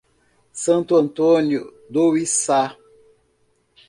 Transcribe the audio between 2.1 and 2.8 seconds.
Içá